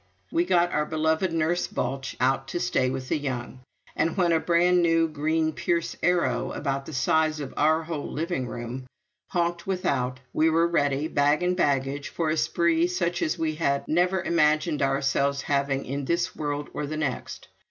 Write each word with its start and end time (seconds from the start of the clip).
We 0.31 0.45
got 0.45 0.71
our 0.71 0.87
beloved 0.87 1.31
Nurse 1.31 1.67
Balch 1.67 2.17
out 2.19 2.47
to 2.47 2.59
stay 2.59 2.89
with 2.89 3.07
the 3.09 3.19
young, 3.19 3.59
and 3.95 4.17
when 4.17 4.31
a 4.31 4.39
brand 4.39 4.81
new 4.81 5.07
green 5.07 5.51
Pierce 5.53 5.95
Arrow, 6.01 6.51
about 6.53 6.87
the 6.87 6.91
size 6.93 7.39
of 7.39 7.53
our 7.55 7.83
whole 7.83 8.11
living 8.11 8.47
room, 8.47 8.87
honked 9.29 9.67
without, 9.67 10.19
we 10.33 10.49
were 10.49 10.67
ready, 10.67 11.07
bag 11.07 11.43
and 11.43 11.55
baggage, 11.55 12.09
for 12.09 12.31
a 12.31 12.37
spree 12.37 12.87
such 12.87 13.21
as 13.21 13.37
we 13.37 13.53
had 13.53 13.87
never 13.87 14.23
imagined 14.23 14.81
ourselves 14.81 15.43
having 15.43 15.85
in 15.85 16.05
this 16.05 16.35
world 16.35 16.71
or 16.73 16.87
the 16.87 16.97
next. 16.97 17.49